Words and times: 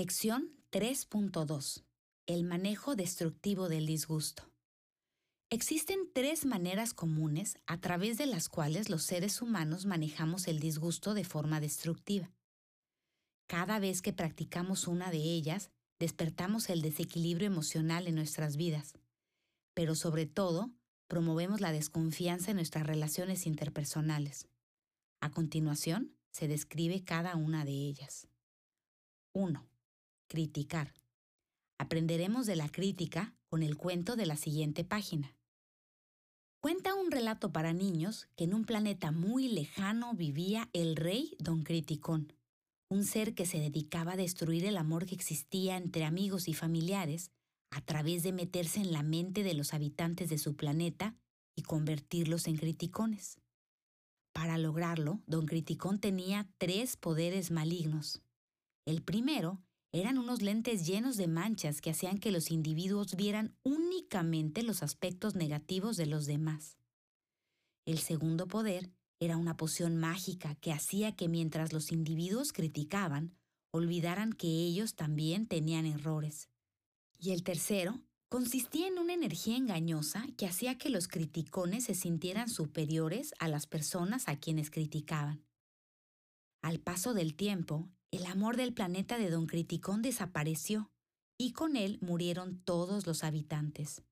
Lección 0.00 0.56
3.2. 0.70 1.84
El 2.26 2.44
manejo 2.44 2.96
destructivo 2.96 3.68
del 3.68 3.84
disgusto. 3.84 4.50
Existen 5.50 6.10
tres 6.14 6.46
maneras 6.46 6.94
comunes 6.94 7.58
a 7.66 7.76
través 7.82 8.16
de 8.16 8.24
las 8.24 8.48
cuales 8.48 8.88
los 8.88 9.02
seres 9.02 9.42
humanos 9.42 9.84
manejamos 9.84 10.48
el 10.48 10.58
disgusto 10.58 11.12
de 11.12 11.24
forma 11.24 11.60
destructiva. 11.60 12.32
Cada 13.46 13.78
vez 13.78 14.00
que 14.00 14.14
practicamos 14.14 14.88
una 14.88 15.10
de 15.10 15.18
ellas, 15.18 15.70
despertamos 15.98 16.70
el 16.70 16.80
desequilibrio 16.80 17.46
emocional 17.48 18.06
en 18.08 18.14
nuestras 18.14 18.56
vidas, 18.56 18.94
pero 19.74 19.94
sobre 19.94 20.24
todo, 20.24 20.70
promovemos 21.08 21.60
la 21.60 21.72
desconfianza 21.72 22.52
en 22.52 22.56
nuestras 22.56 22.86
relaciones 22.86 23.46
interpersonales. 23.46 24.48
A 25.20 25.30
continuación, 25.30 26.16
se 26.30 26.48
describe 26.48 27.04
cada 27.04 27.36
una 27.36 27.66
de 27.66 27.72
ellas. 27.72 28.28
1 29.34 29.69
criticar. 30.30 30.94
Aprenderemos 31.76 32.46
de 32.46 32.54
la 32.54 32.68
crítica 32.68 33.34
con 33.48 33.64
el 33.64 33.76
cuento 33.76 34.14
de 34.14 34.26
la 34.26 34.36
siguiente 34.36 34.84
página. 34.84 35.36
Cuenta 36.60 36.94
un 36.94 37.10
relato 37.10 37.52
para 37.52 37.72
niños 37.72 38.28
que 38.36 38.44
en 38.44 38.54
un 38.54 38.64
planeta 38.64 39.10
muy 39.10 39.48
lejano 39.48 40.14
vivía 40.14 40.70
el 40.72 40.94
rey 40.94 41.36
Don 41.40 41.64
Criticón, 41.64 42.32
un 42.88 43.04
ser 43.04 43.34
que 43.34 43.44
se 43.44 43.58
dedicaba 43.58 44.12
a 44.12 44.16
destruir 44.16 44.64
el 44.66 44.76
amor 44.76 45.04
que 45.04 45.16
existía 45.16 45.76
entre 45.76 46.04
amigos 46.04 46.46
y 46.48 46.54
familiares 46.54 47.32
a 47.70 47.80
través 47.80 48.22
de 48.22 48.32
meterse 48.32 48.80
en 48.80 48.92
la 48.92 49.02
mente 49.02 49.42
de 49.42 49.54
los 49.54 49.74
habitantes 49.74 50.28
de 50.28 50.38
su 50.38 50.54
planeta 50.54 51.16
y 51.56 51.62
convertirlos 51.62 52.46
en 52.46 52.56
criticones. 52.56 53.40
Para 54.32 54.58
lograrlo, 54.58 55.22
Don 55.26 55.46
Criticón 55.46 55.98
tenía 55.98 56.48
tres 56.58 56.96
poderes 56.96 57.50
malignos. 57.50 58.22
El 58.84 59.02
primero 59.02 59.60
eran 59.92 60.18
unos 60.18 60.40
lentes 60.42 60.86
llenos 60.86 61.16
de 61.16 61.26
manchas 61.26 61.80
que 61.80 61.90
hacían 61.90 62.18
que 62.18 62.30
los 62.30 62.50
individuos 62.50 63.16
vieran 63.16 63.56
únicamente 63.62 64.62
los 64.62 64.82
aspectos 64.82 65.34
negativos 65.34 65.96
de 65.96 66.06
los 66.06 66.26
demás. 66.26 66.76
El 67.84 67.98
segundo 67.98 68.46
poder 68.46 68.90
era 69.18 69.36
una 69.36 69.56
poción 69.56 69.96
mágica 69.96 70.54
que 70.56 70.72
hacía 70.72 71.16
que 71.16 71.28
mientras 71.28 71.72
los 71.72 71.92
individuos 71.92 72.52
criticaban, 72.52 73.34
olvidaran 73.72 74.32
que 74.32 74.46
ellos 74.46 74.94
también 74.94 75.46
tenían 75.46 75.86
errores. 75.86 76.48
Y 77.18 77.32
el 77.32 77.42
tercero 77.42 78.00
consistía 78.28 78.86
en 78.86 78.98
una 78.98 79.12
energía 79.12 79.56
engañosa 79.56 80.24
que 80.38 80.46
hacía 80.46 80.78
que 80.78 80.88
los 80.88 81.08
criticones 81.08 81.84
se 81.84 81.94
sintieran 81.94 82.48
superiores 82.48 83.34
a 83.40 83.48
las 83.48 83.66
personas 83.66 84.28
a 84.28 84.36
quienes 84.36 84.70
criticaban. 84.70 85.44
Al 86.62 86.78
paso 86.78 87.12
del 87.12 87.34
tiempo, 87.34 87.90
el 88.12 88.26
amor 88.26 88.56
del 88.56 88.74
planeta 88.74 89.18
de 89.18 89.30
Don 89.30 89.46
Criticón 89.46 90.02
desapareció 90.02 90.90
y 91.38 91.52
con 91.52 91.76
él 91.76 91.98
murieron 92.00 92.60
todos 92.64 93.06
los 93.06 93.22
habitantes. 93.22 94.02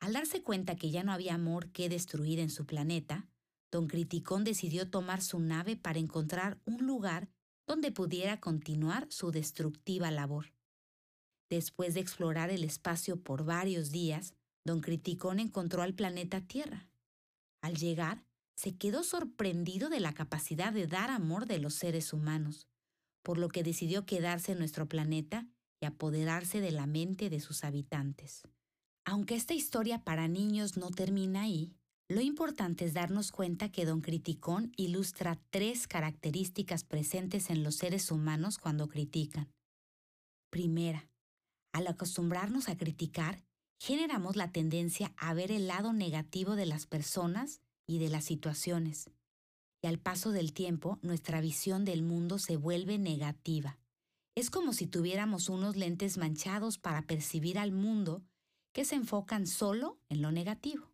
Al 0.00 0.14
darse 0.14 0.42
cuenta 0.42 0.74
que 0.74 0.90
ya 0.90 1.04
no 1.04 1.12
había 1.12 1.34
amor 1.34 1.70
que 1.70 1.88
destruir 1.88 2.40
en 2.40 2.50
su 2.50 2.66
planeta, 2.66 3.28
Don 3.70 3.86
Criticón 3.86 4.42
decidió 4.42 4.90
tomar 4.90 5.22
su 5.22 5.38
nave 5.38 5.76
para 5.76 6.00
encontrar 6.00 6.58
un 6.64 6.86
lugar 6.86 7.28
donde 7.66 7.92
pudiera 7.92 8.40
continuar 8.40 9.06
su 9.10 9.30
destructiva 9.30 10.10
labor. 10.10 10.52
Después 11.48 11.94
de 11.94 12.00
explorar 12.00 12.50
el 12.50 12.64
espacio 12.64 13.22
por 13.22 13.44
varios 13.44 13.92
días, 13.92 14.34
Don 14.64 14.80
Criticón 14.80 15.38
encontró 15.38 15.82
al 15.82 15.94
planeta 15.94 16.40
Tierra. 16.40 16.88
Al 17.62 17.76
llegar, 17.76 18.24
se 18.56 18.76
quedó 18.76 19.04
sorprendido 19.04 19.88
de 19.88 20.00
la 20.00 20.14
capacidad 20.14 20.72
de 20.72 20.86
dar 20.86 21.10
amor 21.10 21.46
de 21.46 21.58
los 21.58 21.74
seres 21.74 22.12
humanos 22.12 22.69
por 23.22 23.38
lo 23.38 23.48
que 23.48 23.62
decidió 23.62 24.06
quedarse 24.06 24.52
en 24.52 24.58
nuestro 24.58 24.86
planeta 24.86 25.46
y 25.80 25.86
apoderarse 25.86 26.60
de 26.60 26.70
la 26.70 26.86
mente 26.86 27.30
de 27.30 27.40
sus 27.40 27.64
habitantes. 27.64 28.42
Aunque 29.04 29.34
esta 29.34 29.54
historia 29.54 30.04
para 30.04 30.28
niños 30.28 30.76
no 30.76 30.90
termina 30.90 31.42
ahí, 31.42 31.74
lo 32.08 32.20
importante 32.20 32.84
es 32.84 32.92
darnos 32.92 33.30
cuenta 33.30 33.70
que 33.70 33.84
Don 33.84 34.00
Criticón 34.00 34.72
ilustra 34.76 35.40
tres 35.50 35.86
características 35.86 36.84
presentes 36.84 37.50
en 37.50 37.62
los 37.62 37.76
seres 37.76 38.10
humanos 38.10 38.58
cuando 38.58 38.88
critican. 38.88 39.48
Primera, 40.50 41.08
al 41.72 41.86
acostumbrarnos 41.86 42.68
a 42.68 42.76
criticar, 42.76 43.44
generamos 43.80 44.34
la 44.36 44.50
tendencia 44.50 45.14
a 45.16 45.34
ver 45.34 45.52
el 45.52 45.68
lado 45.68 45.92
negativo 45.92 46.56
de 46.56 46.66
las 46.66 46.86
personas 46.86 47.60
y 47.86 47.98
de 47.98 48.08
las 48.08 48.24
situaciones 48.24 49.10
y 49.82 49.86
al 49.86 49.98
paso 49.98 50.30
del 50.32 50.52
tiempo 50.52 50.98
nuestra 51.02 51.40
visión 51.40 51.84
del 51.84 52.02
mundo 52.02 52.38
se 52.38 52.56
vuelve 52.56 52.98
negativa. 52.98 53.78
Es 54.34 54.50
como 54.50 54.72
si 54.72 54.86
tuviéramos 54.86 55.48
unos 55.48 55.76
lentes 55.76 56.18
manchados 56.18 56.78
para 56.78 57.02
percibir 57.02 57.58
al 57.58 57.72
mundo 57.72 58.22
que 58.72 58.84
se 58.84 58.94
enfocan 58.94 59.46
solo 59.46 59.98
en 60.08 60.22
lo 60.22 60.32
negativo. 60.32 60.92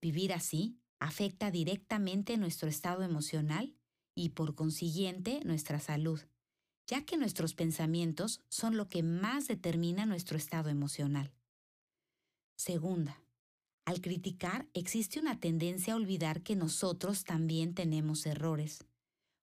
Vivir 0.00 0.32
así 0.32 0.78
afecta 0.98 1.50
directamente 1.50 2.36
nuestro 2.36 2.68
estado 2.68 3.02
emocional 3.02 3.76
y 4.14 4.30
por 4.30 4.54
consiguiente 4.54 5.40
nuestra 5.44 5.78
salud, 5.78 6.20
ya 6.86 7.04
que 7.04 7.18
nuestros 7.18 7.54
pensamientos 7.54 8.40
son 8.48 8.76
lo 8.76 8.88
que 8.88 9.02
más 9.02 9.46
determina 9.46 10.06
nuestro 10.06 10.38
estado 10.38 10.70
emocional. 10.70 11.32
Segunda, 12.56 13.22
al 13.86 14.00
criticar 14.00 14.66
existe 14.74 15.20
una 15.20 15.38
tendencia 15.38 15.94
a 15.94 15.96
olvidar 15.96 16.42
que 16.42 16.56
nosotros 16.56 17.22
también 17.24 17.72
tenemos 17.72 18.26
errores. 18.26 18.84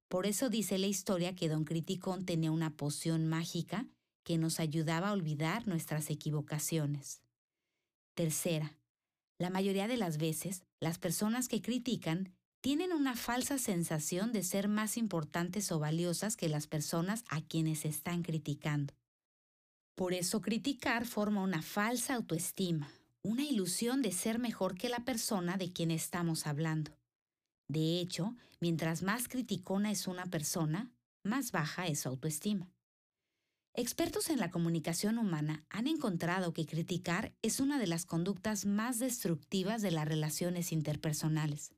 Por 0.09 0.27
eso 0.27 0.49
dice 0.49 0.77
la 0.77 0.87
historia 0.87 1.33
que 1.33 1.47
don 1.47 1.63
Criticón 1.63 2.25
tenía 2.25 2.51
una 2.51 2.75
poción 2.75 3.25
mágica 3.25 3.87
que 4.23 4.37
nos 4.37 4.59
ayudaba 4.59 5.09
a 5.09 5.13
olvidar 5.13 5.65
nuestras 5.67 6.09
equivocaciones. 6.09 7.21
Tercera, 8.15 8.77
la 9.39 9.49
mayoría 9.49 9.87
de 9.87 9.97
las 9.97 10.17
veces, 10.17 10.63
las 10.79 10.99
personas 10.99 11.47
que 11.47 11.61
critican 11.61 12.33
tienen 12.61 12.91
una 12.91 13.15
falsa 13.15 13.57
sensación 13.57 14.33
de 14.33 14.43
ser 14.43 14.67
más 14.67 14.97
importantes 14.97 15.71
o 15.71 15.79
valiosas 15.79 16.35
que 16.35 16.49
las 16.49 16.67
personas 16.67 17.23
a 17.29 17.41
quienes 17.41 17.85
están 17.85 18.23
criticando. 18.23 18.93
Por 19.95 20.13
eso 20.13 20.41
criticar 20.41 21.05
forma 21.05 21.41
una 21.41 21.61
falsa 21.61 22.15
autoestima, 22.15 22.91
una 23.23 23.43
ilusión 23.43 24.01
de 24.01 24.11
ser 24.11 24.37
mejor 24.37 24.75
que 24.77 24.89
la 24.89 25.05
persona 25.05 25.55
de 25.55 25.71
quien 25.71 25.91
estamos 25.91 26.45
hablando. 26.45 26.91
De 27.69 27.99
hecho, 27.99 28.35
mientras 28.59 29.01
más 29.01 29.29
criticona 29.29 29.91
es 29.91 30.07
una 30.07 30.25
persona, 30.25 30.91
más 31.23 31.51
baja 31.53 31.87
es 31.87 32.01
su 32.01 32.09
autoestima. 32.09 32.69
Expertos 33.75 34.29
en 34.29 34.39
la 34.39 34.51
comunicación 34.51 35.17
humana 35.17 35.65
han 35.69 35.87
encontrado 35.87 36.53
que 36.53 36.65
criticar 36.65 37.33
es 37.41 37.59
una 37.59 37.79
de 37.79 37.87
las 37.87 38.05
conductas 38.05 38.65
más 38.65 38.99
destructivas 38.99 39.81
de 39.81 39.91
las 39.91 40.07
relaciones 40.07 40.71
interpersonales. 40.71 41.73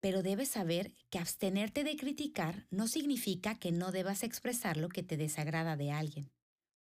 Pero 0.00 0.22
debes 0.22 0.50
saber 0.50 0.92
que 1.10 1.18
abstenerte 1.18 1.82
de 1.82 1.96
criticar 1.96 2.66
no 2.70 2.86
significa 2.86 3.58
que 3.58 3.72
no 3.72 3.90
debas 3.90 4.22
expresar 4.22 4.76
lo 4.76 4.88
que 4.88 5.02
te 5.02 5.16
desagrada 5.16 5.76
de 5.76 5.90
alguien. 5.90 6.30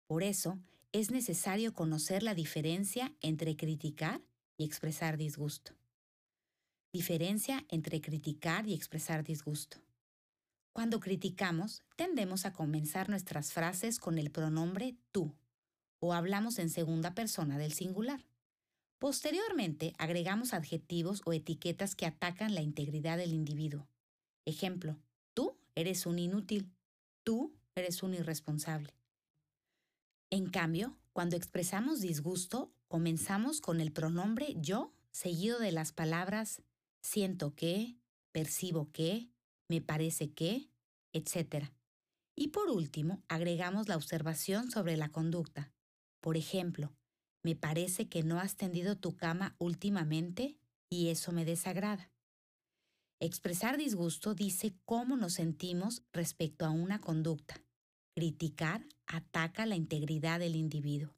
Por 0.08 0.24
eso, 0.24 0.58
es 0.92 1.12
necesario 1.12 1.74
conocer 1.74 2.24
la 2.24 2.34
diferencia 2.34 3.14
entre 3.22 3.56
criticar 3.56 4.22
y 4.58 4.64
expresar 4.64 5.18
disgusto. 5.18 5.74
Diferencia 6.92 7.64
entre 7.70 8.02
criticar 8.02 8.68
y 8.68 8.74
expresar 8.74 9.24
disgusto. 9.24 9.78
Cuando 10.74 11.00
criticamos, 11.00 11.84
tendemos 11.96 12.46
a 12.46 12.54
comenzar 12.54 13.08
nuestras 13.10 13.54
frases 13.54 14.00
con 14.00 14.18
el 14.18 14.32
pronombre 14.32 14.96
tú 15.12 15.36
o 16.00 16.14
hablamos 16.14 16.58
en 16.58 16.70
segunda 16.70 17.14
persona 17.14 17.60
del 17.60 17.74
singular. 17.74 18.26
Posteriormente, 18.98 19.94
agregamos 20.00 20.54
adjetivos 20.54 21.22
o 21.26 21.34
etiquetas 21.34 21.96
que 21.96 22.08
atacan 22.08 22.56
la 22.56 22.62
integridad 22.62 23.18
del 23.18 23.34
individuo. 23.34 23.88
Ejemplo, 24.46 24.98
tú 25.34 25.58
eres 25.76 26.06
un 26.06 26.18
inútil, 26.18 26.72
tú 27.24 27.54
eres 27.76 28.02
un 28.02 28.16
irresponsable. 28.16 28.99
En 30.32 30.50
cambio, 30.50 30.98
cuando 31.14 31.36
expresamos 31.36 32.02
disgusto, 32.02 32.72
comenzamos 32.88 33.62
con 33.62 33.82
el 33.82 33.92
pronombre 33.92 34.56
yo 34.58 34.94
seguido 35.12 35.60
de 35.60 35.72
las 35.72 35.92
palabras 35.92 36.62
siento 37.02 37.56
que, 37.56 37.98
percibo 38.32 38.92
que, 38.92 39.30
me 39.68 39.82
parece 39.82 40.32
que, 40.34 40.70
etc. 41.14 41.72
Y 42.36 42.50
por 42.50 42.70
último, 42.70 43.24
agregamos 43.28 43.88
la 43.88 43.96
observación 43.96 44.72
sobre 44.72 44.98
la 44.98 45.10
conducta. 45.10 45.72
Por 46.22 46.38
ejemplo, 46.38 46.94
me 47.44 47.56
parece 47.56 48.08
que 48.08 48.24
no 48.24 48.40
has 48.40 48.56
tendido 48.56 48.98
tu 48.98 49.16
cama 49.16 49.56
últimamente 49.60 50.60
y 50.90 51.10
eso 51.10 51.32
me 51.32 51.46
desagrada. 51.46 52.12
Expresar 53.20 53.78
disgusto 53.78 54.34
dice 54.34 54.76
cómo 54.86 55.18
nos 55.18 55.34
sentimos 55.34 56.04
respecto 56.14 56.66
a 56.66 56.70
una 56.70 57.02
conducta. 57.02 57.62
Criticar 58.20 58.86
ataca 59.08 59.66
la 59.66 59.78
integridad 59.78 60.42
del 60.42 60.58
individuo. 60.58 61.16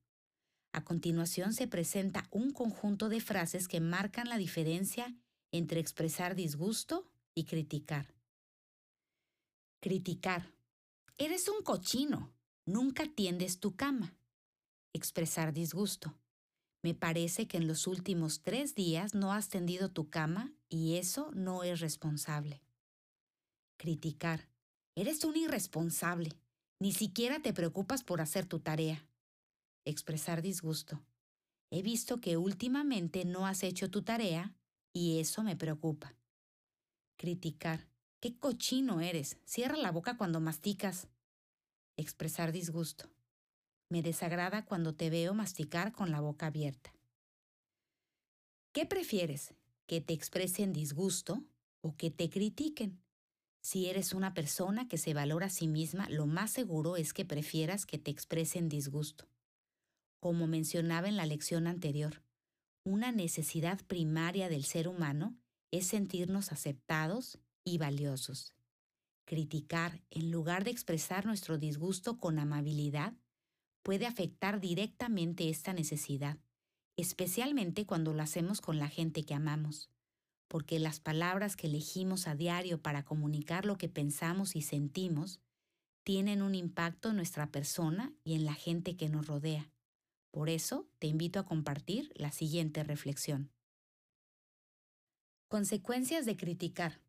A 0.72 0.84
continuación 0.84 1.52
se 1.52 1.66
presenta 1.66 2.28
un 2.30 2.52
conjunto 2.52 3.10
de 3.10 3.22
frases 3.22 3.68
que 3.68 3.80
marcan 3.80 4.30
la 4.30 4.38
diferencia 4.38 5.12
entre 5.52 5.80
expresar 5.80 6.36
disgusto 6.36 7.10
y 7.34 7.46
criticar. 7.46 8.14
Criticar. 9.80 10.54
Eres 11.18 11.48
un 11.50 11.64
cochino. 11.64 12.32
Nunca 12.68 13.08
tiendes 13.08 13.60
tu 13.60 13.76
cama. 13.76 14.16
Expresar 14.94 15.54
disgusto. 15.54 16.16
Me 16.84 16.94
parece 16.94 17.48
que 17.48 17.58
en 17.58 17.66
los 17.66 17.88
últimos 17.88 18.44
tres 18.44 18.76
días 18.76 19.16
no 19.16 19.34
has 19.34 19.50
tendido 19.50 19.90
tu 19.90 20.12
cama 20.12 20.54
y 20.70 20.98
eso 20.98 21.32
no 21.34 21.64
es 21.64 21.80
responsable. 21.80 22.62
Criticar. 23.78 24.48
Eres 24.94 25.24
un 25.24 25.36
irresponsable. 25.36 26.38
Ni 26.82 26.94
siquiera 26.94 27.40
te 27.40 27.54
preocupas 27.54 28.04
por 28.04 28.22
hacer 28.22 28.48
tu 28.48 28.60
tarea. 28.60 29.06
Expresar 29.86 30.42
disgusto. 30.42 31.00
He 31.70 31.84
visto 31.84 32.20
que 32.20 32.38
últimamente 32.38 33.24
no 33.24 33.46
has 33.46 33.62
hecho 33.62 33.92
tu 33.92 34.02
tarea 34.02 34.56
y 34.92 35.20
eso 35.20 35.44
me 35.44 35.56
preocupa. 35.56 36.16
Criticar. 37.18 37.88
Qué 38.20 38.36
cochino 38.36 39.00
eres. 39.00 39.38
Cierra 39.46 39.78
la 39.78 39.92
boca 39.92 40.18
cuando 40.18 40.40
masticas. 40.40 41.08
Expresar 41.98 42.52
disgusto. 42.52 43.12
Me 43.90 44.02
desagrada 44.02 44.66
cuando 44.66 44.96
te 44.96 45.12
veo 45.12 45.36
masticar 45.36 45.92
con 45.92 46.10
la 46.10 46.20
boca 46.20 46.48
abierta. 46.48 46.92
¿Qué 48.72 48.88
prefieres? 48.88 49.54
¿Que 49.86 50.02
te 50.02 50.14
expresen 50.14 50.74
disgusto 50.74 51.44
o 51.82 51.96
que 51.96 52.10
te 52.10 52.32
critiquen? 52.32 53.01
Si 53.62 53.88
eres 53.88 54.14
una 54.14 54.34
persona 54.34 54.88
que 54.88 54.98
se 54.98 55.14
valora 55.14 55.46
a 55.46 55.50
sí 55.50 55.68
misma, 55.68 56.10
lo 56.10 56.26
más 56.26 56.52
seguro 56.52 56.98
es 56.98 57.14
que 57.14 57.26
prefieras 57.26 57.86
que 57.86 58.00
te 58.00 58.10
expresen 58.10 58.70
disgusto. 58.70 59.28
Como 60.20 60.48
mencionaba 60.48 61.08
en 61.08 61.16
la 61.16 61.28
lección 61.28 61.68
anterior, 61.68 62.24
una 62.84 63.12
necesidad 63.12 63.80
primaria 63.86 64.50
del 64.50 64.66
ser 64.66 64.88
humano 64.88 65.36
es 65.70 65.88
sentirnos 65.88 66.52
aceptados 66.52 67.40
y 67.64 67.78
valiosos. 67.78 68.56
Criticar, 69.26 70.02
en 70.10 70.32
lugar 70.32 70.64
de 70.64 70.72
expresar 70.72 71.28
nuestro 71.28 71.60
disgusto 71.60 72.18
con 72.18 72.40
amabilidad, 72.40 73.14
puede 73.84 74.08
afectar 74.08 74.60
directamente 74.60 75.50
esta 75.50 75.74
necesidad, 75.74 76.38
especialmente 76.98 77.86
cuando 77.86 78.14
lo 78.14 78.24
hacemos 78.24 78.62
con 78.62 78.80
la 78.80 78.90
gente 78.90 79.24
que 79.24 79.36
amamos, 79.36 79.90
porque 80.52 80.80
las 80.80 81.00
palabras 81.00 81.56
que 81.56 81.68
elegimos 81.68 82.28
a 82.28 82.36
diario 82.36 82.82
para 82.82 83.06
comunicar 83.06 83.66
lo 83.66 83.78
que 83.78 83.88
pensamos 83.88 84.58
y 84.58 84.62
sentimos 84.62 85.40
tienen 86.04 86.42
un 86.42 86.56
impacto 86.56 87.12
en 87.12 87.16
nuestra 87.16 87.52
persona 87.52 88.12
y 88.26 88.36
en 88.36 88.44
la 88.44 88.54
gente 88.54 88.98
que 88.98 89.08
nos 89.08 89.28
rodea. 89.28 89.72
Por 90.30 90.50
eso 90.50 90.90
te 91.00 91.08
invito 91.08 91.40
a 91.40 91.46
compartir 91.46 92.12
la 92.16 92.34
siguiente 92.34 92.84
reflexión. 92.84 93.50
Consecuencias 95.48 96.26
de 96.26 96.36
criticar. 96.36 97.00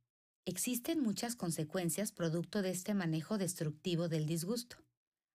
Existen 0.44 1.02
muchas 1.02 1.34
consecuencias 1.34 2.12
producto 2.12 2.62
de 2.62 2.70
este 2.70 2.94
manejo 2.94 3.38
destructivo 3.38 4.08
del 4.08 4.24
disgusto. 4.24 4.76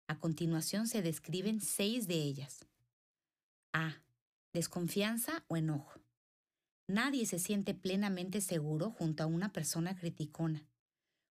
A 0.08 0.18
continuación 0.18 0.88
se 0.88 1.02
describen 1.02 1.60
seis 1.60 2.08
de 2.08 2.16
ellas. 2.16 2.66
A. 3.74 4.02
Desconfianza 4.54 5.44
o 5.50 5.58
enojo. 5.58 6.07
Nadie 6.88 7.26
se 7.26 7.40
siente 7.40 7.74
plenamente 7.74 8.42
seguro 8.42 8.92
junto 8.92 9.24
a 9.24 9.26
una 9.26 9.52
persona 9.52 9.96
criticona. 9.96 10.66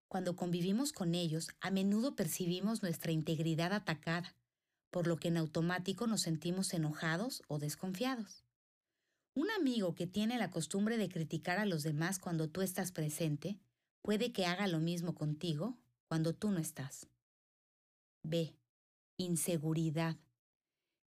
Cuando 0.07 0.35
convivimos 0.35 0.93
con 0.93 1.15
ellos, 1.15 1.49
a 1.59 1.71
menudo 1.71 2.15
percibimos 2.15 2.81
nuestra 2.81 3.11
integridad 3.11 3.73
atacada, 3.73 4.35
por 4.91 5.07
lo 5.07 5.17
que 5.17 5.27
en 5.27 5.37
automático 5.37 6.07
nos 6.07 6.21
sentimos 6.21 6.73
enojados 6.73 7.41
o 7.47 7.59
desconfiados. 7.59 8.43
Un 9.33 9.49
amigo 9.51 9.95
que 9.95 10.07
tiene 10.07 10.37
la 10.37 10.49
costumbre 10.51 10.97
de 10.97 11.09
criticar 11.09 11.59
a 11.59 11.65
los 11.65 11.83
demás 11.83 12.19
cuando 12.19 12.47
tú 12.47 12.61
estás 12.61 12.91
presente, 12.91 13.57
puede 14.01 14.31
que 14.31 14.45
haga 14.45 14.67
lo 14.67 14.79
mismo 14.79 15.15
contigo 15.15 15.77
cuando 16.07 16.33
tú 16.33 16.51
no 16.51 16.59
estás. 16.59 17.07
B 18.23 18.55
inseguridad. 19.17 20.15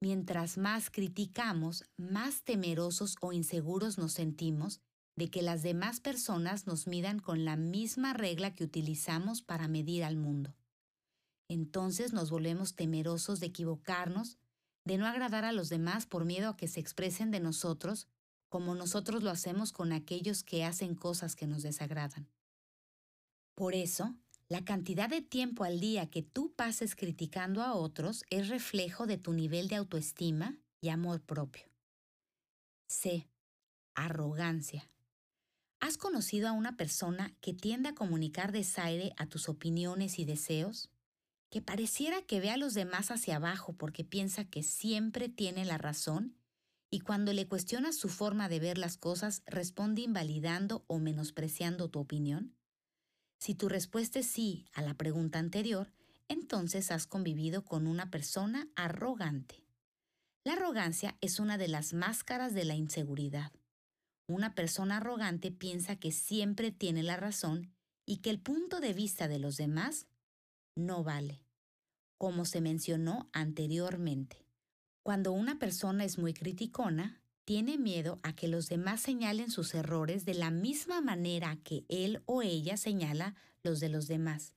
Mientras 0.01 0.57
más 0.57 0.89
criticamos, 0.89 1.85
más 1.97 2.43
temerosos 2.43 3.15
o 3.21 3.33
inseguros 3.33 3.97
nos 3.97 4.13
sentimos 4.13 4.81
de 5.15 5.29
que 5.29 5.41
las 5.41 5.63
demás 5.63 6.01
personas 6.01 6.67
nos 6.67 6.87
midan 6.87 7.19
con 7.19 7.45
la 7.45 7.55
misma 7.55 8.13
regla 8.13 8.53
que 8.53 8.65
utilizamos 8.65 9.41
para 9.41 9.67
medir 9.67 10.03
al 10.03 10.17
mundo. 10.17 10.53
Entonces 11.47 12.11
nos 12.11 12.29
volvemos 12.29 12.75
temerosos 12.75 13.39
de 13.39 13.47
equivocarnos, 13.47 14.37
de 14.83 14.97
no 14.97 15.05
agradar 15.05 15.45
a 15.45 15.53
los 15.53 15.69
demás 15.69 16.05
por 16.05 16.25
miedo 16.25 16.49
a 16.49 16.57
que 16.57 16.67
se 16.67 16.79
expresen 16.79 17.31
de 17.31 17.39
nosotros 17.39 18.07
como 18.49 18.75
nosotros 18.75 19.23
lo 19.23 19.31
hacemos 19.31 19.73
con 19.73 19.91
aquellos 19.91 20.43
que 20.43 20.63
hacen 20.63 20.95
cosas 20.95 21.35
que 21.35 21.47
nos 21.47 21.63
desagradan. 21.63 22.29
Por 23.53 23.73
eso, 23.73 24.15
la 24.47 24.63
cantidad 24.63 25.09
de 25.09 25.21
tiempo 25.21 25.63
al 25.63 25.79
día 25.79 26.09
que 26.09 26.21
tú 26.21 26.53
pases 26.55 26.95
criticando 26.95 27.63
a 27.63 27.73
otros 27.73 28.23
es 28.29 28.49
reflejo 28.49 29.07
de 29.07 29.17
tu 29.17 29.33
nivel 29.33 29.67
de 29.67 29.75
autoestima 29.75 30.57
y 30.81 30.89
amor 30.89 31.21
propio. 31.21 31.65
C. 32.87 33.27
Arrogancia. 33.95 34.87
¿Has 35.79 35.97
conocido 35.97 36.47
a 36.47 36.51
una 36.51 36.77
persona 36.77 37.35
que 37.41 37.53
tiende 37.53 37.89
a 37.89 37.95
comunicar 37.95 38.51
desaire 38.51 39.13
a 39.17 39.27
tus 39.27 39.49
opiniones 39.49 40.19
y 40.19 40.25
deseos? 40.25 40.91
Que 41.49 41.61
pareciera 41.61 42.21
que 42.21 42.39
ve 42.39 42.51
a 42.51 42.57
los 42.57 42.73
demás 42.73 43.09
hacia 43.09 43.37
abajo 43.37 43.73
porque 43.73 44.03
piensa 44.03 44.45
que 44.45 44.61
siempre 44.61 45.27
tiene 45.27 45.65
la 45.65 45.77
razón 45.77 46.35
y 46.91 46.99
cuando 46.99 47.33
le 47.33 47.47
cuestionas 47.47 47.97
su 47.97 48.09
forma 48.09 48.47
de 48.47 48.59
ver 48.59 48.77
las 48.77 48.97
cosas 48.97 49.41
responde 49.47 50.01
invalidando 50.01 50.83
o 50.87 50.99
menospreciando 50.99 51.89
tu 51.89 51.99
opinión? 51.99 52.55
Si 53.45 53.53
tu 53.53 53.69
respuesta 53.69 54.17
es 54.17 54.25
sí 54.25 54.65
a 54.73 54.81
la 54.81 54.95
pregunta 54.95 55.37
anterior, 55.37 55.91
entonces 56.27 56.89
has 56.89 57.05
convivido 57.05 57.63
con 57.63 57.85
una 57.85 58.09
persona 58.09 58.67
arrogante. 58.75 59.63
La 60.43 60.53
arrogancia 60.53 61.15
es 61.21 61.39
una 61.39 61.59
de 61.59 61.67
las 61.67 61.93
máscaras 61.93 62.55
de 62.55 62.65
la 62.65 62.73
inseguridad. 62.73 63.51
Una 64.27 64.55
persona 64.55 64.97
arrogante 64.97 65.51
piensa 65.51 65.95
que 65.95 66.11
siempre 66.11 66.71
tiene 66.71 67.03
la 67.03 67.17
razón 67.17 67.71
y 68.03 68.17
que 68.17 68.31
el 68.31 68.39
punto 68.39 68.79
de 68.79 68.93
vista 68.93 69.27
de 69.27 69.37
los 69.37 69.57
demás 69.57 70.07
no 70.75 71.03
vale, 71.03 71.45
como 72.17 72.45
se 72.45 72.61
mencionó 72.61 73.29
anteriormente. 73.31 74.43
Cuando 75.03 75.31
una 75.33 75.59
persona 75.59 76.03
es 76.03 76.17
muy 76.17 76.33
criticona, 76.33 77.21
tiene 77.45 77.77
miedo 77.77 78.19
a 78.23 78.35
que 78.35 78.47
los 78.47 78.67
demás 78.69 79.01
señalen 79.01 79.51
sus 79.51 79.75
errores 79.75 80.25
de 80.25 80.33
la 80.33 80.49
misma 80.49 80.99
manera 80.99 81.57
que 81.63 81.85
él 81.89 82.23
o 82.25 82.41
ella 82.41 82.75
señala 82.75 83.35
los 83.63 83.79
de 83.79 83.89
los 83.89 84.07
demás. 84.07 84.55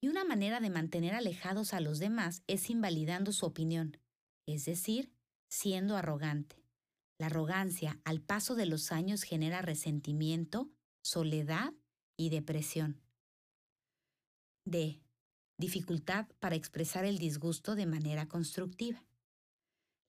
Y 0.00 0.08
una 0.08 0.24
manera 0.24 0.60
de 0.60 0.70
mantener 0.70 1.14
alejados 1.14 1.74
a 1.74 1.80
los 1.80 1.98
demás 1.98 2.42
es 2.46 2.70
invalidando 2.70 3.32
su 3.32 3.46
opinión, 3.46 3.98
es 4.46 4.64
decir, 4.64 5.10
siendo 5.48 5.96
arrogante. 5.96 6.64
La 7.18 7.26
arrogancia 7.26 8.00
al 8.04 8.20
paso 8.20 8.54
de 8.54 8.66
los 8.66 8.92
años 8.92 9.22
genera 9.22 9.62
resentimiento, 9.62 10.70
soledad 11.02 11.72
y 12.16 12.30
depresión. 12.30 13.00
D. 14.64 15.00
Dificultad 15.58 16.26
para 16.38 16.56
expresar 16.56 17.04
el 17.04 17.18
disgusto 17.18 17.74
de 17.74 17.86
manera 17.86 18.26
constructiva. 18.26 19.04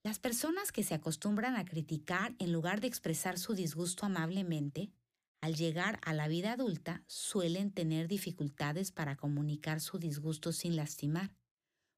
Las 0.06 0.20
personas 0.20 0.70
que 0.70 0.84
se 0.84 0.94
acostumbran 0.94 1.56
a 1.56 1.64
criticar 1.64 2.36
en 2.38 2.52
lugar 2.52 2.80
de 2.80 2.86
expresar 2.86 3.40
su 3.40 3.54
disgusto 3.54 4.06
amablemente, 4.06 4.92
al 5.40 5.56
llegar 5.56 5.98
a 6.00 6.14
la 6.14 6.28
vida 6.28 6.52
adulta 6.52 7.02
suelen 7.08 7.72
tener 7.72 8.06
dificultades 8.06 8.92
para 8.92 9.16
comunicar 9.16 9.80
su 9.80 9.98
disgusto 9.98 10.52
sin 10.52 10.76
lastimar, 10.76 11.34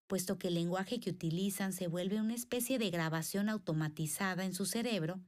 puesto 0.07 0.39
que 0.39 0.49
el 0.49 0.55
lenguaje 0.55 1.01
que 1.01 1.11
utilizan 1.11 1.75
se 1.75 1.87
vuelve 1.87 2.19
una 2.19 2.33
especie 2.33 2.79
de 2.79 2.89
grabación 2.89 3.51
automatizada 3.51 4.47
en 4.47 4.55
su 4.55 4.65
cerebro 4.65 5.21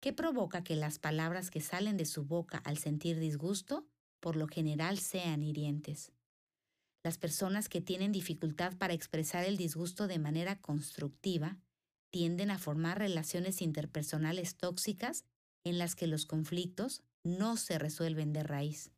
que 0.00 0.12
provoca 0.12 0.62
que 0.62 0.76
las 0.76 1.00
palabras 1.00 1.50
que 1.50 1.60
salen 1.60 1.96
de 1.96 2.06
su 2.06 2.24
boca 2.24 2.58
al 2.58 2.78
sentir 2.78 3.18
disgusto 3.18 3.84
por 4.20 4.36
lo 4.36 4.46
general 4.46 5.00
sean 5.00 5.42
hirientes. 5.42 6.12
Las 7.02 7.18
personas 7.18 7.68
que 7.68 7.80
tienen 7.80 8.12
dificultad 8.12 8.76
para 8.78 8.94
expresar 8.94 9.44
el 9.44 9.56
disgusto 9.56 10.06
de 10.06 10.20
manera 10.20 10.60
constructiva 10.60 11.58
tienden 12.12 12.50
a 12.50 12.58
formar 12.58 12.98
relaciones 12.98 13.62
interpersonales 13.62 14.56
tóxicas 14.56 15.24
en 15.64 15.78
las 15.78 15.96
que 15.96 16.06
los 16.06 16.26
conflictos 16.26 17.02
no 17.24 17.56
se 17.56 17.78
resuelven 17.78 18.32
de 18.32 18.42
raíz. 18.42 18.92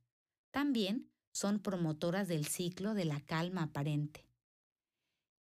También 0.51 1.09
son 1.33 1.61
promotoras 1.61 2.29
del 2.29 2.47
ciclo 2.47 2.93
de 2.95 3.05
la 3.05 3.21
calma 3.21 3.63
aparente. 3.63 4.27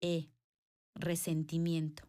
E. 0.01 0.29
Resentimiento. 0.95 2.05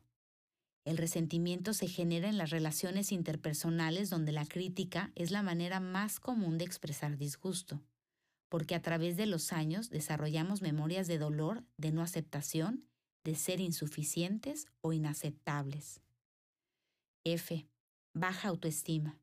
El 0.86 0.98
resentimiento 0.98 1.74
se 1.74 1.88
genera 1.88 2.30
en 2.30 2.38
las 2.38 2.52
relaciones 2.52 3.12
interpersonales 3.12 4.10
donde 4.10 4.32
la 4.32 4.46
crítica 4.46 5.12
es 5.16 5.32
la 5.32 5.42
manera 5.42 5.80
más 5.80 6.20
común 6.20 6.58
de 6.58 6.66
expresar 6.66 7.18
disgusto, 7.18 7.82
porque 8.48 8.76
a 8.76 8.82
través 8.82 9.18
de 9.18 9.26
los 9.26 9.52
años 9.52 9.90
desarrollamos 9.90 10.62
memorias 10.62 11.08
de 11.08 11.18
dolor, 11.18 11.64
de 11.78 11.92
no 11.92 12.04
aceptación 12.04 12.88
de 13.28 13.36
ser 13.36 13.60
insuficientes 13.60 14.68
o 14.80 14.94
inaceptables. 14.94 16.00
F. 17.26 17.68
Baja 18.14 18.48
autoestima. 18.48 19.20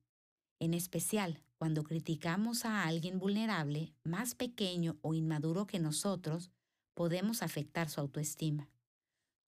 En 0.61 0.75
especial 0.75 1.41
cuando 1.57 1.85
criticamos 1.85 2.67
a 2.67 2.85
alguien 2.85 3.19
vulnerable, 3.19 3.95
más 4.05 4.35
pequeño 4.35 4.99
o 5.01 5.15
inmaduro 5.15 5.67
que 5.67 5.79
nosotros, 5.79 6.51
podemos 6.93 7.43
afectar 7.43 7.89
su 7.89 7.99
autoestima. 7.99 8.69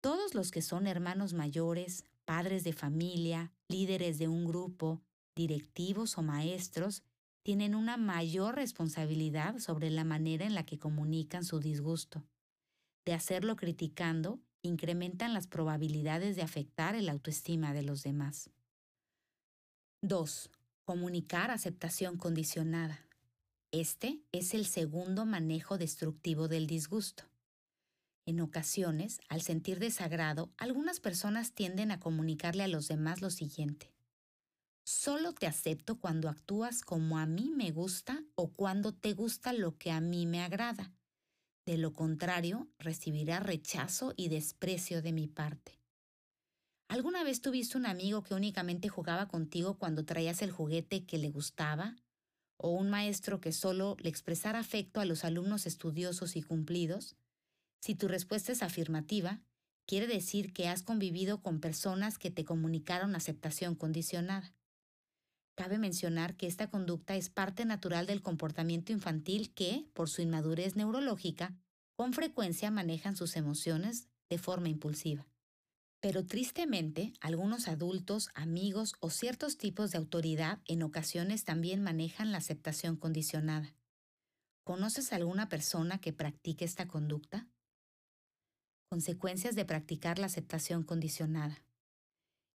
Todos 0.02 0.36
los 0.36 0.52
que 0.52 0.62
son 0.62 0.86
hermanos 0.86 1.34
mayores, 1.34 2.04
padres 2.24 2.64
de 2.64 2.74
familia, 2.74 3.52
líderes 3.70 4.20
de 4.20 4.28
un 4.28 4.46
grupo, 4.46 5.02
directivos 5.36 6.16
o 6.20 6.22
maestros, 6.22 7.02
tienen 7.42 7.74
una 7.74 7.98
mayor 7.98 8.54
responsabilidad 8.54 9.58
sobre 9.58 9.90
la 9.90 10.04
manera 10.04 10.46
en 10.46 10.54
la 10.54 10.64
que 10.64 10.78
comunican 10.78 11.44
su 11.44 11.60
disgusto. 11.60 12.24
De 13.06 13.14
hacerlo 13.14 13.56
criticando, 13.56 14.40
incrementan 14.62 15.34
las 15.34 15.48
probabilidades 15.48 16.36
de 16.36 16.42
afectar 16.42 16.96
el 16.96 17.10
autoestima 17.10 17.74
de 17.74 17.84
los 17.84 18.04
demás. 18.04 18.50
2. 20.02 20.50
Comunicar 20.86 21.52
aceptación 21.52 22.18
condicionada. 22.18 23.08
Este 23.72 24.22
es 24.32 24.54
el 24.54 24.66
segundo 24.66 25.26
manejo 25.26 25.78
destructivo 25.78 26.48
del 26.48 26.68
disgusto. 26.68 27.24
En 28.26 28.40
ocasiones, 28.40 29.20
al 29.28 29.42
sentir 29.42 29.80
desagrado, 29.80 30.52
algunas 30.58 31.02
personas 31.02 31.54
tienden 31.54 31.92
a 31.92 32.00
comunicarle 32.00 32.64
a 32.64 32.68
los 32.70 32.88
demás 32.88 33.22
lo 33.22 33.30
siguiente. 33.30 33.92
Solo 34.86 35.34
te 35.34 35.48
acepto 35.48 36.00
cuando 36.00 36.30
actúas 36.30 36.82
como 36.82 37.18
a 37.18 37.26
mí 37.26 37.50
me 37.50 37.72
gusta 37.72 38.24
o 38.36 38.52
cuando 38.54 38.94
te 38.94 39.14
gusta 39.14 39.52
lo 39.52 39.78
que 39.78 39.92
a 39.92 40.00
mí 40.00 40.26
me 40.26 40.42
agrada. 40.42 40.94
De 41.66 41.78
lo 41.78 41.94
contrario, 41.94 42.68
recibirás 42.78 43.42
rechazo 43.42 44.14
y 44.18 44.28
desprecio 44.28 45.02
de 45.02 45.14
mi 45.14 45.28
parte. 45.28 45.80
¿Alguna 46.90 47.24
vez 47.24 47.42
tuviste 47.42 47.78
un 47.78 47.86
amigo 47.86 48.22
que 48.22 48.34
únicamente 48.34 48.90
jugaba 48.90 49.28
contigo 49.30 49.78
cuando 49.78 50.04
traías 50.04 50.42
el 50.42 50.52
juguete 50.52 51.06
que 51.06 51.18
le 51.18 51.32
gustaba? 51.32 51.96
¿O 52.58 52.72
un 52.72 52.90
maestro 52.90 53.40
que 53.40 53.52
solo 53.52 53.96
le 54.00 54.10
expresara 54.10 54.60
afecto 54.60 55.00
a 55.00 55.06
los 55.06 55.24
alumnos 55.24 55.66
estudiosos 55.66 56.36
y 56.36 56.42
cumplidos? 56.42 57.16
Si 57.80 57.96
tu 57.96 58.08
respuesta 58.10 58.52
es 58.52 58.62
afirmativa, 58.62 59.42
quiere 59.86 60.08
decir 60.08 60.54
que 60.54 60.68
has 60.68 60.84
convivido 60.84 61.42
con 61.42 61.62
personas 61.62 62.18
que 62.18 62.30
te 62.30 62.46
comunicaron 62.46 63.16
aceptación 63.16 63.76
condicionada. 63.76 64.54
Cabe 65.56 65.78
mencionar 65.78 66.36
que 66.36 66.48
esta 66.48 66.70
conducta 66.70 67.16
es 67.16 67.30
parte 67.30 67.66
natural 67.66 68.08
del 68.08 68.24
comportamiento 68.24 68.92
infantil 68.92 69.54
que, 69.54 69.88
por 69.94 70.10
su 70.10 70.22
inmadurez 70.22 70.76
neurológica, 70.76 71.56
con 71.96 72.14
frecuencia 72.14 72.72
manejan 72.72 73.16
sus 73.16 73.36
emociones 73.36 74.10
de 74.30 74.40
forma 74.40 74.70
impulsiva. 74.70 75.28
Pero 76.00 76.26
tristemente, 76.26 77.14
algunos 77.22 77.68
adultos, 77.68 78.30
amigos 78.34 78.96
o 79.00 79.10
ciertos 79.10 79.58
tipos 79.58 79.92
de 79.92 80.00
autoridad 80.00 80.60
en 80.66 80.82
ocasiones 80.82 81.46
también 81.46 81.84
manejan 81.84 82.32
la 82.32 82.40
aceptación 82.40 82.98
condicionada. 82.98 83.76
¿Conoces 84.66 85.14
alguna 85.14 85.50
persona 85.50 86.00
que 86.00 86.14
practique 86.14 86.66
esta 86.66 86.88
conducta? 86.88 87.48
Consecuencias 88.90 89.56
de 89.56 89.66
practicar 89.66 90.20
la 90.20 90.26
aceptación 90.26 90.84
condicionada. 90.84 91.64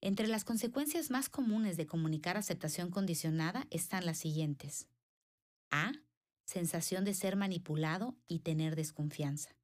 Entre 0.01 0.27
las 0.27 0.43
consecuencias 0.43 1.09
más 1.09 1.29
comunes 1.29 1.75
de 1.75 1.87
comunicar 1.87 2.37
aceptación 2.37 2.91
condicionada 2.91 3.65
están 3.71 4.05
las 4.05 4.19
siguientes. 4.19 4.87
A. 5.71 5.91
Sensación 6.45 7.03
de 7.03 7.13
ser 7.13 7.35
manipulado 7.35 8.15
y 8.27 8.39
tener 8.39 8.75
desconfianza. 8.75 9.55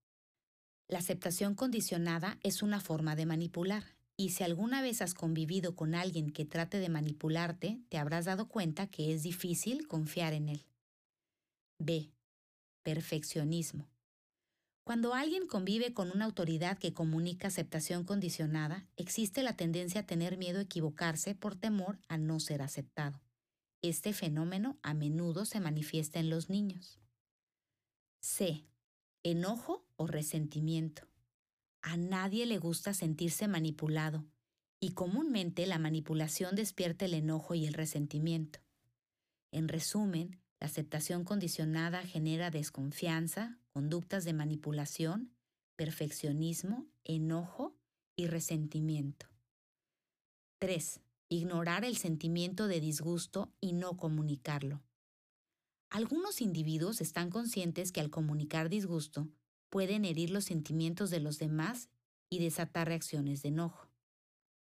La 0.88 1.00
aceptación 1.00 1.56
condicionada 1.56 2.40
es 2.44 2.62
una 2.62 2.82
forma 2.82 3.16
de 3.16 3.26
manipular, 3.26 3.96
y 4.18 4.30
si 4.30 4.44
alguna 4.44 4.82
vez 4.82 5.02
has 5.02 5.14
convivido 5.14 5.76
con 5.76 5.96
alguien 5.96 6.32
que 6.32 6.46
trate 6.46 6.80
de 6.80 6.90
manipularte, 6.90 7.80
te 7.90 7.98
habrás 7.98 8.26
dado 8.26 8.48
cuenta 8.48 8.88
que 8.88 9.14
es 9.14 9.24
difícil 9.24 9.88
confiar 9.88 10.34
en 10.34 10.50
él. 10.50 10.66
B. 11.80 12.12
Perfeccionismo. 12.84 13.93
Cuando 14.84 15.14
alguien 15.14 15.48
convive 15.48 15.94
con 15.94 16.12
una 16.12 16.26
autoridad 16.26 16.78
que 16.78 16.94
comunica 16.94 17.48
aceptación 17.48 18.04
condicionada, 18.04 18.86
existe 18.98 19.42
la 19.42 19.56
tendencia 19.56 20.02
a 20.02 20.06
tener 20.06 20.38
miedo 20.38 20.60
a 20.60 20.64
equivocarse 20.64 21.36
por 21.36 21.56
temor 21.56 22.00
a 22.10 22.18
no 22.18 22.42
ser 22.42 22.62
aceptado. 22.62 23.22
Este 23.82 24.12
fenómeno 24.12 24.78
a 24.82 24.94
menudo 24.94 25.46
se 25.46 25.62
manifiesta 25.62 26.20
en 26.20 26.30
los 26.30 26.50
niños. 26.50 27.00
C. 28.20 28.66
Enojo 29.24 29.86
o 29.96 30.06
resentimiento. 30.06 31.08
A 31.82 31.96
nadie 31.96 32.46
le 32.46 32.58
gusta 32.58 32.94
sentirse 32.94 33.48
manipulado, 33.48 34.26
y 34.82 34.92
comúnmente 34.92 35.66
la 35.66 35.80
manipulación 35.80 36.56
despierta 36.56 37.06
el 37.06 37.14
enojo 37.14 37.56
y 37.56 37.66
el 37.66 37.74
resentimiento. 37.74 38.60
En 39.52 39.70
resumen, 39.70 40.43
la 40.64 40.68
aceptación 40.68 41.26
condicionada 41.26 42.04
genera 42.04 42.50
desconfianza, 42.50 43.60
conductas 43.74 44.24
de 44.24 44.32
manipulación, 44.32 45.36
perfeccionismo, 45.76 46.88
enojo 47.04 47.76
y 48.16 48.28
resentimiento. 48.28 49.26
3. 50.60 51.02
Ignorar 51.28 51.84
el 51.84 51.98
sentimiento 51.98 52.70
de 52.70 52.80
disgusto 52.80 53.52
y 53.60 53.74
no 53.74 53.98
comunicarlo. 53.98 54.82
Algunos 55.90 56.40
individuos 56.40 57.02
están 57.02 57.30
conscientes 57.30 57.92
que 57.92 58.00
al 58.00 58.10
comunicar 58.10 58.70
disgusto 58.70 59.28
pueden 59.70 60.06
herir 60.06 60.30
los 60.30 60.46
sentimientos 60.46 61.10
de 61.10 61.20
los 61.20 61.40
demás 61.40 61.90
y 62.30 62.40
desatar 62.40 62.88
reacciones 62.88 63.42
de 63.42 63.50
enojo. 63.50 63.90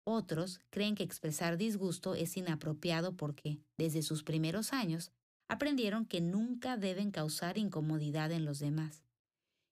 Otros 0.03 0.59
creen 0.69 0.93
que 0.93 1.03
expresar 1.03 1.57
disgusto 1.57 2.13
es 2.13 2.37
inapropiado 2.37 3.17
porque, 3.17 3.59
desde 3.75 4.03
sus 4.03 4.21
primeros 4.21 4.71
años, 4.71 5.11
aprendieron 5.49 6.05
que 6.05 6.21
nunca 6.21 6.77
deben 6.77 7.11
causar 7.11 7.57
incomodidad 7.57 8.31
en 8.31 8.45
los 8.45 8.59
demás. 8.59 9.03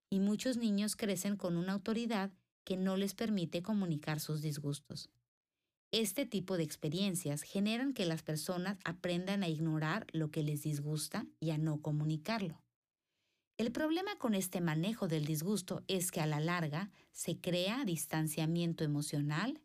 Y 0.10 0.20
muchos 0.20 0.58
niños 0.58 0.96
crecen 0.96 1.38
con 1.38 1.56
una 1.56 1.74
autoridad 1.74 2.32
que 2.66 2.76
no 2.76 2.98
les 2.98 3.14
permite 3.14 3.62
comunicar 3.62 4.20
sus 4.20 4.42
disgustos. 4.42 5.10
Este 5.92 6.26
tipo 6.26 6.58
de 6.58 6.64
experiencias 6.64 7.44
generan 7.44 7.94
que 7.94 8.06
las 8.06 8.24
personas 8.24 8.78
aprendan 8.84 9.44
a 9.44 9.48
ignorar 9.48 10.06
lo 10.12 10.32
que 10.32 10.44
les 10.44 10.64
disgusta 10.64 11.26
y 11.40 11.52
a 11.52 11.58
no 11.58 11.82
comunicarlo. 11.82 12.62
El 13.58 13.72
problema 13.72 14.18
con 14.18 14.34
este 14.36 14.60
manejo 14.60 15.08
del 15.08 15.26
disgusto 15.26 15.84
es 15.88 16.12
que 16.12 16.22
a 16.22 16.28
la 16.28 16.40
larga 16.40 16.92
se 17.12 17.40
crea 17.40 17.86
distanciamiento 17.86 18.84
emocional, 18.84 19.62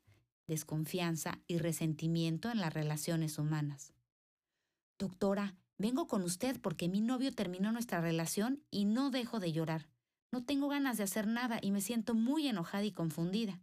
desconfianza 0.46 1.40
y 1.46 1.58
resentimiento 1.58 2.50
en 2.50 2.60
las 2.60 2.72
relaciones 2.72 3.38
humanas. 3.38 3.92
Doctora, 4.98 5.56
Vengo 5.82 6.06
con 6.06 6.22
usted 6.22 6.60
porque 6.60 6.88
mi 6.88 7.00
novio 7.00 7.34
terminó 7.34 7.72
nuestra 7.72 8.00
relación 8.00 8.62
y 8.70 8.84
no 8.84 9.10
dejo 9.10 9.40
de 9.40 9.50
llorar. 9.50 9.88
No 10.30 10.44
tengo 10.44 10.68
ganas 10.68 10.96
de 10.96 11.02
hacer 11.02 11.26
nada 11.26 11.58
y 11.60 11.72
me 11.72 11.80
siento 11.80 12.14
muy 12.14 12.46
enojada 12.46 12.84
y 12.84 12.92
confundida. 12.92 13.60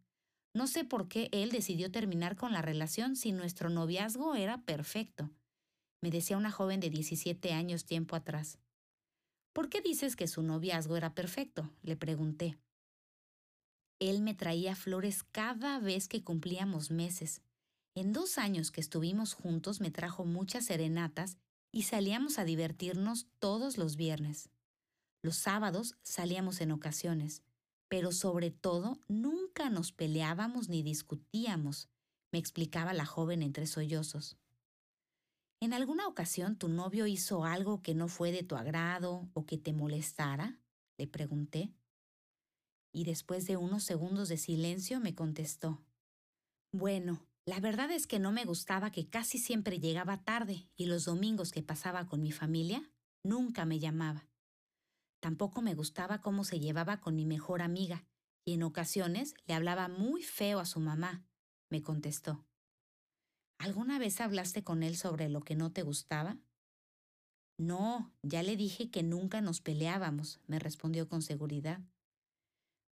No 0.54 0.68
sé 0.68 0.84
por 0.84 1.08
qué 1.08 1.30
él 1.32 1.50
decidió 1.50 1.94
terminar 1.94 2.36
con 2.36 2.52
la 2.52 2.62
relación 2.62 3.16
si 3.16 3.32
nuestro 3.32 3.70
noviazgo 3.70 4.36
era 4.36 4.58
perfecto, 4.64 5.32
me 6.02 6.12
decía 6.12 6.36
una 6.36 6.52
joven 6.52 6.82
de 6.82 6.90
17 6.90 7.54
años 7.54 7.86
tiempo 7.86 8.18
atrás. 8.18 8.60
¿Por 9.54 9.70
qué 9.70 9.80
dices 9.80 10.18
que 10.18 10.28
su 10.28 10.44
noviazgo 10.44 10.98
era 10.98 11.16
perfecto? 11.16 11.72
le 11.84 11.96
pregunté. 11.96 12.58
Él 14.00 14.22
me 14.24 14.34
traía 14.34 14.76
flores 14.76 15.24
cada 15.24 15.80
vez 15.80 16.10
que 16.10 16.22
cumplíamos 16.22 16.92
meses. 16.92 17.42
En 17.96 18.12
dos 18.12 18.38
años 18.38 18.72
que 18.72 18.82
estuvimos 18.82 19.36
juntos 19.36 19.80
me 19.80 19.90
trajo 19.90 20.26
muchas 20.26 20.66
serenatas 20.66 21.38
y 21.72 21.84
salíamos 21.84 22.40
a 22.40 22.46
divertirnos 22.46 23.28
todos 23.40 23.78
los 23.78 23.96
viernes. 23.96 24.50
Los 25.22 25.36
sábados 25.36 25.96
salíamos 26.02 26.62
en 26.62 26.72
ocasiones, 26.72 27.44
pero 27.88 28.12
sobre 28.12 28.52
todo 28.52 29.00
nunca 29.08 29.70
nos 29.70 29.92
peleábamos 29.92 30.70
ni 30.70 30.84
discutíamos, 30.84 31.90
me 32.32 32.40
explicaba 32.40 32.94
la 32.94 33.06
joven 33.06 33.42
entre 33.42 33.68
sollozos. 33.68 34.38
¿En 35.62 35.74
alguna 35.74 36.08
ocasión 36.08 36.58
tu 36.58 36.70
novio 36.70 37.06
hizo 37.06 37.44
algo 37.44 37.82
que 37.82 37.94
no 37.94 38.08
fue 38.08 38.32
de 38.32 38.44
tu 38.44 38.56
agrado 38.56 39.30
o 39.34 39.46
que 39.46 39.58
te 39.58 39.74
molestara? 39.74 40.60
le 40.98 41.08
pregunté. 41.08 41.74
Y 42.94 43.04
después 43.04 43.46
de 43.46 43.58
unos 43.58 43.84
segundos 43.84 44.30
de 44.30 44.38
silencio 44.38 45.00
me 45.00 45.16
contestó. 45.16 45.82
Bueno, 46.72 47.26
la 47.50 47.60
verdad 47.60 47.90
es 47.90 48.06
que 48.06 48.20
no 48.20 48.32
me 48.32 48.46
gustaba 48.46 48.92
que 48.92 49.10
casi 49.10 49.40
siempre 49.40 49.80
llegaba 49.80 50.24
tarde 50.24 50.70
y 50.76 50.86
los 50.86 51.06
domingos 51.06 51.52
que 51.52 51.64
pasaba 51.64 52.06
con 52.06 52.22
mi 52.22 52.32
familia 52.32 52.92
nunca 53.24 53.66
me 53.66 53.80
llamaba. 53.80 54.28
Tampoco 55.20 55.64
me 55.64 55.74
gustaba 55.74 56.22
cómo 56.22 56.44
se 56.44 56.60
llevaba 56.60 57.02
con 57.02 57.16
mi 57.16 57.26
mejor 57.26 57.64
amiga 57.64 58.06
y 58.46 58.54
en 58.54 58.62
ocasiones 58.62 59.34
le 59.48 59.56
hablaba 59.56 59.88
muy 59.88 60.22
feo 60.22 60.60
a 60.60 60.66
su 60.66 60.80
mamá, 60.80 61.26
me 61.72 61.82
contestó. 61.82 62.46
¿Alguna 63.58 63.98
vez 63.98 64.22
hablaste 64.22 64.64
con 64.64 64.84
él 64.84 64.96
sobre 64.96 65.28
lo 65.28 65.42
que 65.42 65.56
no 65.56 65.72
te 65.72 65.82
gustaba? 65.82 66.38
No, 67.58 68.14
ya 68.22 68.44
le 68.44 68.58
dije 68.58 68.92
que 68.92 69.02
nunca 69.02 69.42
nos 69.42 69.60
peleábamos, 69.60 70.40
me 70.46 70.60
respondió 70.60 71.10
con 71.10 71.24
seguridad. 71.24 71.82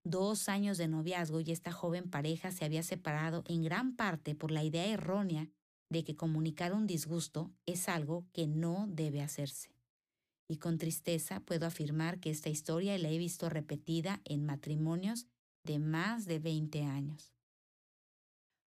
Dos 0.09 0.47
años 0.47 0.77
de 0.77 0.87
noviazgo 0.87 1.41
y 1.41 1.51
esta 1.51 1.73
joven 1.73 2.09
pareja 2.09 2.51
se 2.51 2.63
había 2.63 2.81
separado 2.81 3.43
en 3.45 3.61
gran 3.61 3.97
parte 3.97 4.35
por 4.35 4.51
la 4.51 4.63
idea 4.63 4.85
errónea 4.85 5.49
de 5.89 6.05
que 6.05 6.15
comunicar 6.15 6.71
un 6.71 6.87
disgusto 6.87 7.51
es 7.65 7.89
algo 7.89 8.25
que 8.31 8.47
no 8.47 8.87
debe 8.87 9.21
hacerse. 9.21 9.75
y 10.49 10.59
con 10.59 10.77
tristeza 10.77 11.41
puedo 11.41 11.65
afirmar 11.67 12.21
que 12.21 12.29
esta 12.29 12.47
historia 12.47 12.97
la 12.97 13.09
he 13.09 13.17
visto 13.17 13.49
repetida 13.49 14.21
en 14.23 14.45
matrimonios 14.45 15.27
de 15.65 15.77
más 15.77 16.23
de 16.23 16.39
20 16.39 16.83
años. 16.83 17.33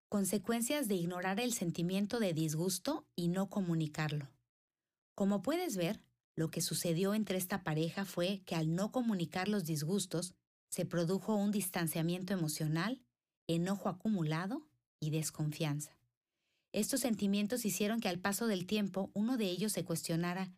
Consecuencias 0.07 0.87
de 0.87 0.93
ignorar 0.93 1.39
el 1.39 1.51
sentimiento 1.51 2.19
de 2.19 2.35
disgusto 2.35 3.07
y 3.15 3.29
no 3.29 3.49
comunicarlo. 3.49 4.29
Como 5.15 5.41
puedes 5.41 5.77
ver, 5.77 5.99
lo 6.35 6.51
que 6.51 6.61
sucedió 6.61 7.15
entre 7.15 7.39
esta 7.39 7.63
pareja 7.63 8.05
fue 8.05 8.43
que 8.45 8.53
al 8.53 8.75
no 8.75 8.91
comunicar 8.91 9.47
los 9.47 9.65
disgustos, 9.65 10.35
se 10.73 10.85
produjo 10.85 11.35
un 11.35 11.51
distanciamiento 11.51 12.33
emocional, 12.33 12.99
enojo 13.45 13.89
acumulado 13.89 14.67
y 14.99 15.11
desconfianza. 15.11 15.95
Estos 16.71 17.01
sentimientos 17.01 17.63
hicieron 17.63 17.99
que 17.99 18.09
al 18.09 18.17
paso 18.17 18.47
del 18.47 18.65
tiempo 18.65 19.11
uno 19.13 19.37
de 19.37 19.45
ellos 19.45 19.71
se 19.71 19.85
cuestionara, 19.85 20.51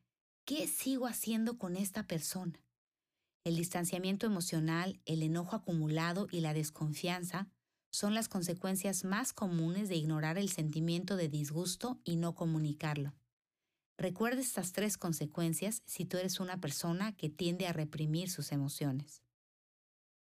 ¿qué 0.45 0.67
sigo 0.67 1.05
haciendo 1.05 1.57
con 1.57 1.75
esta 1.75 2.07
persona? 2.07 2.63
El 3.43 3.57
distanciamiento 3.57 4.25
emocional, 4.25 5.01
el 5.03 5.21
enojo 5.21 5.57
acumulado 5.57 6.29
y 6.31 6.39
la 6.39 6.53
desconfianza 6.53 7.49
son 7.91 8.13
las 8.13 8.29
consecuencias 8.29 9.03
más 9.03 9.33
comunes 9.33 9.89
de 9.89 9.97
ignorar 9.97 10.37
el 10.37 10.47
sentimiento 10.47 11.17
de 11.17 11.27
disgusto 11.27 11.99
y 12.05 12.15
no 12.15 12.35
comunicarlo. 12.35 13.13
Recuerda 13.97 14.39
estas 14.39 14.71
tres 14.71 14.97
consecuencias 14.97 15.81
si 15.85 16.05
tú 16.05 16.15
eres 16.15 16.39
una 16.39 16.61
persona 16.61 17.11
que 17.17 17.29
tiende 17.29 17.67
a 17.67 17.73
reprimir 17.73 18.29
sus 18.29 18.53
emociones. 18.53 19.24